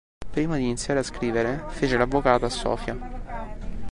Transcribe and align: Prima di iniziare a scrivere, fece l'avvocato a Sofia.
Prima 0.31 0.55
di 0.57 0.63
iniziare 0.63 1.01
a 1.01 1.03
scrivere, 1.03 1.63
fece 1.69 1.95
l'avvocato 1.95 2.45
a 2.45 2.49
Sofia. 2.49 2.97